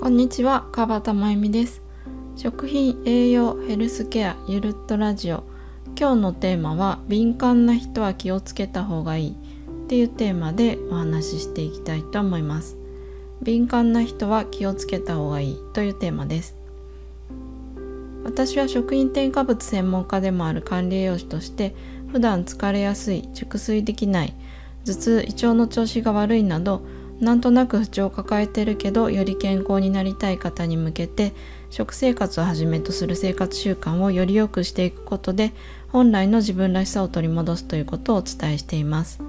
[0.00, 1.80] こんにちは川端真由美です。
[2.36, 5.44] 食品栄養ヘルスケアゆるっとラジオ。
[5.98, 9.30] 今日のテーマは敏感な人は気をつけた方がいい。
[9.30, 9.34] っ
[9.86, 12.76] ていうテーマでお話ししていきたいと思います。
[13.42, 15.58] 敏感な人は気をつけた方がいい。
[15.72, 16.56] というテーマです。
[18.24, 21.74] 私は食品添加物専門家でもある管理栄養士として
[22.10, 24.34] 普段疲れやすい熟睡できない
[24.84, 26.82] 頭痛胃腸の調子が悪いなど
[27.20, 31.32] なんとなく不調を抱えてるけどより健康になりたい方に向けて
[31.70, 35.52] 食生活をはじめとする生活習慣をより良くしていくことで
[35.88, 39.20] 本来の自分らしさを取り戻すということをお伝えしています。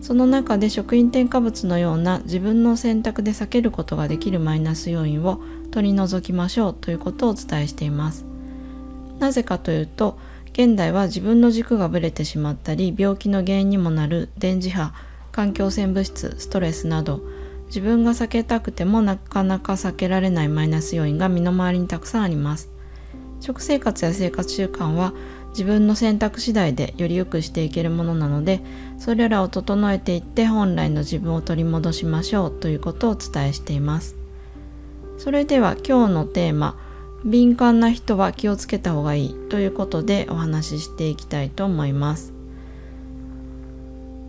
[0.00, 5.40] その中で食品添加物のような自分の選択で避けることができるマイナス要因を
[5.72, 8.24] 取り除きましょうということをお伝えしています。
[9.18, 10.18] なぜかというと
[10.52, 14.92] 現代は自分の軸がぶれてしまったり病気の原因にもなる電磁波
[15.36, 17.20] 環境汚染物質ストレスなど
[17.66, 22.70] 自分が避けたくてもなかなか避けられないマイナス要因が身の回りにたくさんあります。
[23.40, 25.12] 食生活や生活習慣は
[25.50, 28.62] 自分の選択次第でより良くしていけるものなので
[28.98, 34.16] それらを整えていって本来の自分を取り戻しましょうということをお伝えしています。
[35.18, 36.78] それでは今日のテーマ
[37.26, 42.35] 敏感な人は気をつけた方がいいということでお話ししていきたいと思います。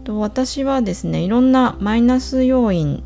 [0.07, 3.03] と私はですねいろんなマイナス要因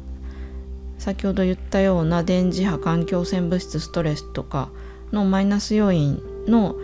[1.00, 4.70] 先ほど言ったような電磁波環境汚染物質ストレスとか
[5.12, 6.76] のマイナス要因の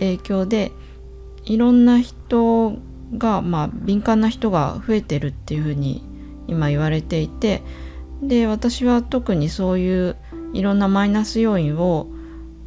[0.00, 0.70] 影響で
[1.46, 2.76] いろんな人
[3.16, 6.04] が、まあ、敏感な人が増えてるっていうふうに
[6.46, 7.62] 今言われていて
[8.22, 10.16] で私は特にそういう
[10.52, 12.08] いろんなマイナス要因を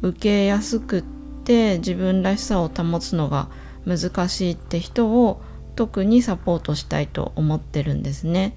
[0.02, 1.04] 受けやすくっ
[1.44, 3.48] て自分らしさを保つのが
[3.86, 5.40] 難しいって人を
[5.78, 8.56] 特にサポートしたいと思ってるんですね。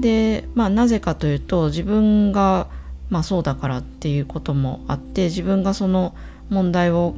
[0.00, 2.68] でまあなぜかというと自分が
[3.10, 6.14] まあそうだからっていうこともあって自分がその
[6.48, 7.16] 問題を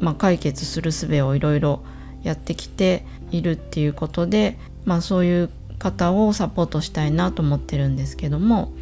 [0.00, 1.82] まあ解決する術をいろいろ
[2.22, 4.56] やってきているっていうことで
[4.86, 8.72] まあそういう方をサポートしたいなと思ってるんですけども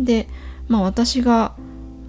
[0.00, 0.28] で
[0.66, 1.54] まあ私が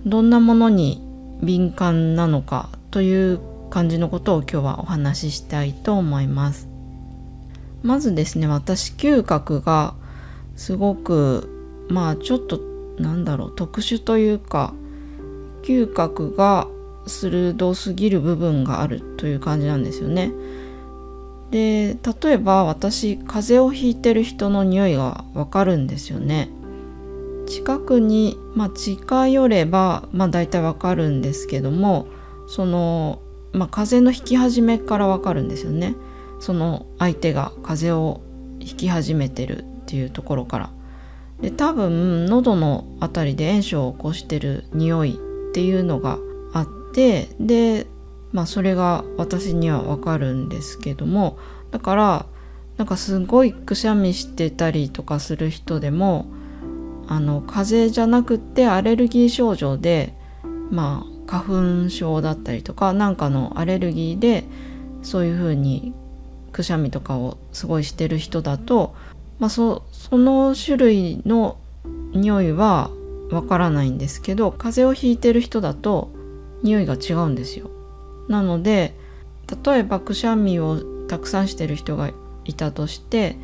[0.03, 0.99] どんなものに
[1.43, 6.72] 敏感なのかという感じのことを今日はお話ししたいと思います。
[7.83, 9.93] まずですね私嗅覚が
[10.55, 12.59] すごくまあちょっと
[12.97, 14.73] なんだろう特殊というか
[15.63, 16.67] 嗅覚が
[17.05, 20.31] 鋭すぎる部分があるという感じなんですよね。
[21.51, 26.49] で例えば私風邪をひいてる人の匂いがわかるんですよね。
[27.45, 32.07] 近くに、まあ、近寄れば、まあ、大体わかるんですけども
[32.47, 33.21] その、
[33.51, 35.95] まあ、風邪の引き始めからわかるんですよね。
[36.43, 38.21] その相手が風邪を
[38.59, 40.69] ひき始めてるっていうところから。
[41.41, 46.17] で多分喉の辺りで炎症を起こしてる匂いっていうのが
[46.53, 47.87] あってで
[48.31, 51.37] まあそれが私にはわかるんですけども
[51.71, 52.25] だから
[52.77, 56.27] なんかすごいくしゃみしてたりとかする人でも
[57.07, 60.13] あの風邪じゃなくってアレルギー症状で
[60.71, 64.45] まあ花粉症だったりとかなんかのアレルギーで
[65.01, 65.93] そういうふうに
[66.53, 68.95] くしゃみとかをすごいしてる人だと、
[69.39, 71.57] まあそ、その種類の
[72.13, 72.91] 匂いは
[73.31, 76.11] わからないんですけど風邪をひいてる人だと
[76.61, 77.69] 匂いが違うんですよ。
[78.29, 78.93] なので
[79.65, 82.11] 例えばくしゃみをたくさんしてる人が
[82.45, 83.35] いたとして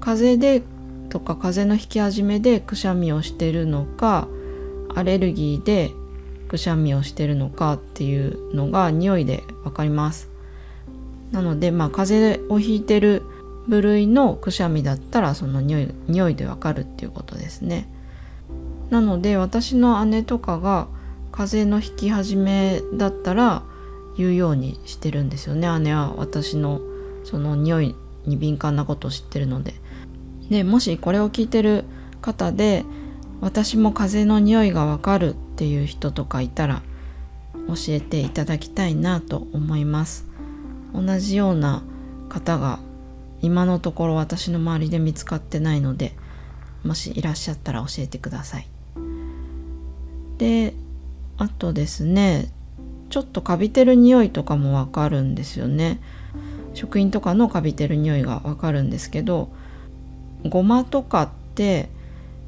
[0.00, 0.62] 風邪で
[1.08, 4.28] とか風邪の引き始めでくしゃみをしてるのか
[4.94, 5.90] アレルギーで
[6.48, 10.30] くしゃみをしてるのかっていうのが匂いでわかります。
[11.32, 13.22] なのでまあ風邪をひいてる
[13.68, 17.88] 部類のくしゃみだったらその匂いいでわかるっていうことですね。
[18.90, 20.88] なので私の姉とかが
[21.30, 23.62] 風邪の引き始めだったら
[24.16, 26.80] 言うようにしてるんですよね姉は私の
[27.24, 27.94] その匂い
[28.24, 29.74] に敏感なことを知ってるので。
[30.48, 31.84] でもしこれを聞いてる
[32.22, 32.84] 方で
[33.40, 36.82] 私も風邪の匂いがわかるっていう人とかいたら
[37.68, 40.27] 教えていただきたいなと思います。
[40.94, 41.82] 同じような
[42.28, 42.78] 方が
[43.40, 46.14] 今のところ私の周りで見つかってないので
[46.84, 48.68] もしいらっしゃったら教えてください。
[50.38, 50.74] で
[51.36, 52.50] あとですね
[53.10, 56.00] ちょっとカビてる匂いとかもわかるんですよね。
[56.74, 59.48] 食品とかのカビてる匂いがわかるんですけど
[60.44, 61.88] ごまとかって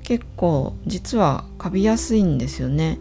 [0.02, 2.98] 結構実はカビやすいんですよね。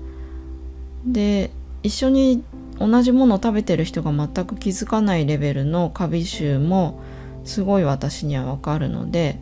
[1.06, 1.52] で
[1.84, 2.44] 一緒に
[2.80, 7.02] 同じものを食べてる人が全く気づかないレベルのカビ臭も
[7.44, 9.40] すごい私にはわかるので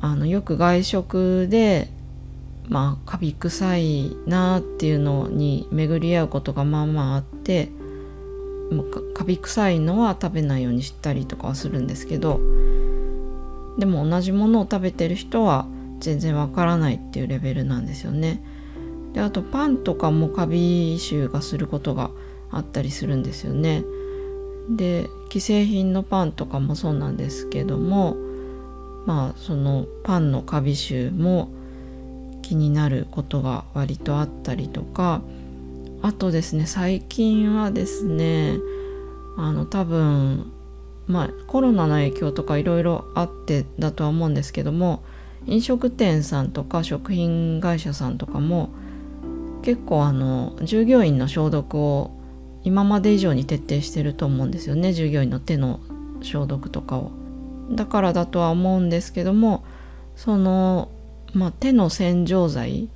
[0.00, 1.88] あのよく外食で
[2.68, 7.70] まあカビ臭いなっていうのに巡り合うことがまあまああって
[9.14, 12.40] カビ臭いのは食べないようにしたりとかはするんですけど
[13.78, 15.66] でも同じものを食べてる人は
[16.00, 18.42] 全然わからないっていうレベルなんですよね。
[19.12, 22.10] であとパンとかもカビ臭がすることが
[22.50, 23.84] あったりするんですよね。
[24.70, 28.16] で既製品のパンとかもそうなんですけども
[29.06, 31.50] まあそのパンのカビ臭も
[32.42, 35.22] 気になることが割とあったりとか
[36.02, 38.58] あとですね最近はですね
[39.36, 40.52] あの多分
[41.06, 45.02] まあコロナの影響とかいろいろあってだとは思うんですけども
[45.46, 48.70] 飲食店さんとか食品会社さんとかも
[49.62, 52.15] 結構あの従業員の消毒を
[52.66, 55.78] 今まで以上に徹底してると思うんですよね従業員の手の
[56.20, 57.12] 消毒とかを。
[57.70, 59.64] だからだとは思うんですけども
[60.16, 60.88] その
[61.32, 62.88] まあ、手の洗浄剤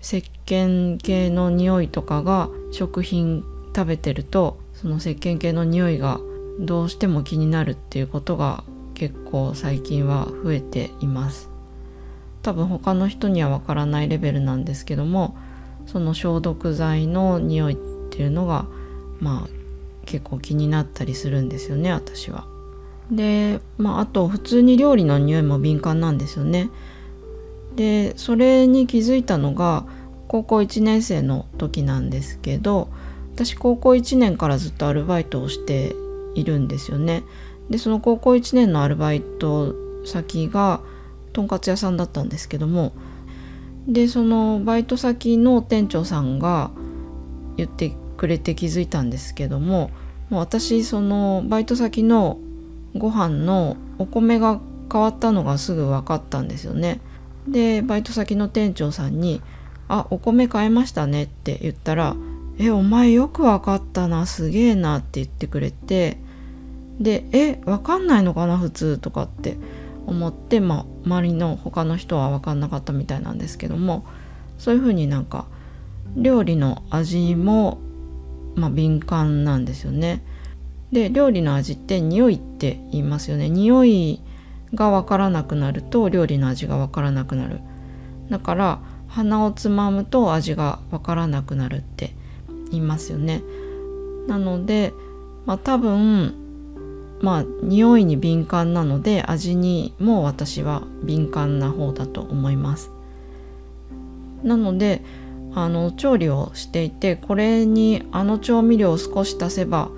[0.00, 3.44] 石鹸系の匂いとかが食品
[3.74, 6.18] 食べてるとその石鹸系の匂いが
[6.58, 11.48] どうしても気になるっていうことが結構最近は増えています
[12.42, 15.36] 多分他の人にはわからないレベルなんですけども
[15.86, 17.76] その消毒剤の匂いっ
[18.10, 18.66] ていうのが
[19.20, 19.48] まあ
[20.06, 22.46] 結構気になったりするんですよね私は。
[23.10, 26.70] でまああと普通に料理の匂いも敏感なんですよね。
[27.76, 29.84] でそれに気づいたのが
[30.28, 32.88] 高校1年生の時なんですけど
[33.34, 35.94] 私高校1年からずっとアルバイトをして
[36.34, 37.24] いるんですよね。
[37.70, 39.74] でその高校1年のアルバイト
[40.04, 40.80] 先が
[41.32, 42.92] とんかつ屋さんだったんですけども
[43.88, 46.70] でそのバイト先の店長さんが
[47.56, 47.92] 言って
[48.24, 49.90] くれて気づいたんですけども
[50.30, 52.38] もう私そのバイト先の
[52.96, 54.60] ご飯のお米が
[54.90, 57.00] 変わったのがすぐ分かったんですよね。
[57.46, 59.42] でバイト先の店長さんに
[59.88, 62.16] 「あお米買えましたね」って言ったら
[62.56, 66.16] 「えお前よくわかったなすげえな」って言ってくれて
[66.98, 69.58] で「えわかんないのかな普通」とかって
[70.06, 74.06] 思ってまあ周りの他の人は分かんなかったみたいなんですけども
[74.56, 75.44] そういうふうになんか
[76.16, 77.78] 料理の味も、
[78.54, 80.22] まあ、敏感なんですよね。
[80.92, 83.48] で料理の味って匂いって言いますよね。
[83.48, 84.20] 匂い
[84.74, 87.60] が分からなくなると料理の味が分からなくなる
[88.30, 92.14] だから鼻をつまむと味が分からなくなるって
[92.70, 93.42] 言いますよね
[94.26, 94.92] なので、
[95.46, 96.34] まあ、多分
[97.20, 102.90] まあ匂いに敏感なので味にも私は敏感な方だと思います
[104.42, 105.02] なので
[105.54, 109.90] あの調理をしていてこれにあの調味料を少し足せば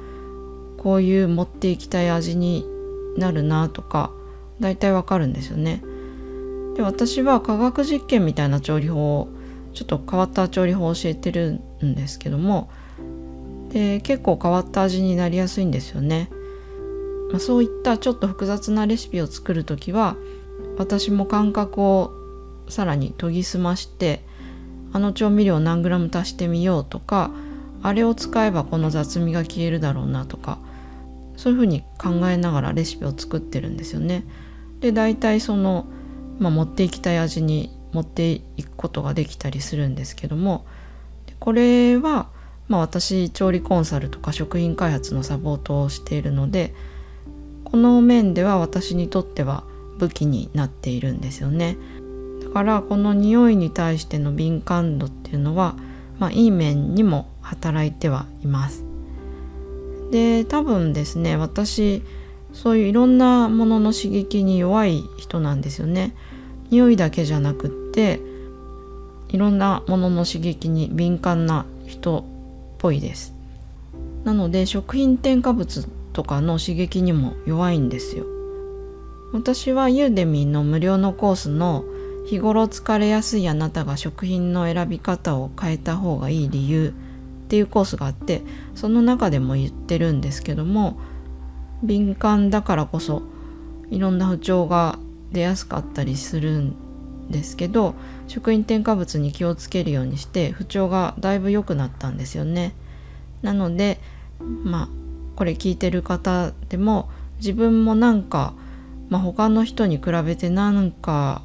[0.79, 2.67] こういう持っていきたい味に
[3.17, 4.11] なるなとか
[4.61, 5.83] 大体わかるんですよね。
[6.77, 9.29] で私は化学実験みたいな調理法を
[9.73, 12.71] ちょっと変わった調理法を教えてるんですけども
[13.71, 16.29] で結構変わった味になりやすいんですよね。
[17.31, 20.17] まあ、そういったちょっと複雑なレシピを作る時は
[20.79, 22.13] 私も感覚を
[22.69, 24.23] さらに研ぎ澄まして
[24.97, 27.31] あの調味料何グラム足してみようとか
[27.83, 30.59] あれを使えばこの雑味が消えるだろうなとか
[31.37, 34.25] そういうふうに考えながらレシピを作ってるんですよね。
[34.81, 35.85] で大体その、
[36.39, 40.65] まあ、持っていきたい味に持っていくことができたりするんですけども
[41.41, 42.31] これは、
[42.69, 46.75] まあ、私調理コンサルとか食品開発のサポートをしているので
[47.65, 49.63] この面では私にとっては
[49.99, 51.77] 武器になっているんですよね。
[52.57, 55.75] からこの匂いに対しての敏感度っていうのは、
[56.19, 58.83] まあ、いい面にも働いてはいます。
[60.11, 62.03] で多分ですね私
[62.55, 66.15] そういういろんなものの刺激に弱い人なんですよね。
[66.71, 68.21] 匂いだけじゃなくって
[69.29, 72.25] いろんなものの刺激に敏感な人っ
[72.79, 73.35] ぽいです。
[74.25, 78.25] なので食品添加物とかの刺激にも弱いんですよ。
[79.35, 81.85] 私はユーデミーの無料のコースの
[82.27, 88.43] 日頃疲れやすいあなたが食品の選び方を変えた方がいい理由っていうコースがあって
[88.75, 90.99] その中でも言ってるんですけども
[91.85, 93.23] 敏感だからこそ
[93.91, 94.99] いろんな不調が
[95.31, 96.75] 出やすかったりするん
[97.31, 97.95] ですけど
[98.27, 102.75] 食品添加物に気をつけるようにして不調がだいぶ良くなったんですよね。
[103.43, 104.01] なので
[104.41, 104.89] まあ
[105.37, 108.55] これ聞いてる方でも自分もなんか、
[109.11, 111.43] まあ、他の人に比べてなんか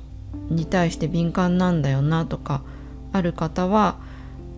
[0.50, 2.62] に対して敏感なんだよなとか
[3.14, 3.98] ある方は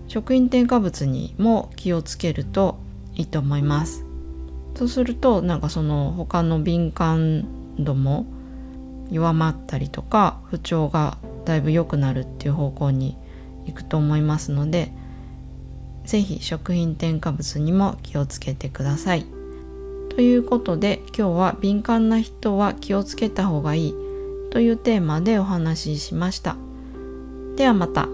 [0.07, 2.77] 食品添加物にも気をつけると
[3.15, 4.05] いいと思います
[4.75, 7.45] そうするとなんかその他の敏感
[7.79, 8.25] 度も
[9.11, 13.17] 弱まったりとか不調がだいぶ良くなるっていう方向に
[13.65, 14.91] 行くと思いますので
[16.05, 19.25] 是非食品添加物にも気をつけてください。
[20.09, 23.95] ということで今日は敏感な人は気をつけた方がいい
[24.53, 26.57] というテーマでお話ししました。
[27.55, 28.07] ではまた。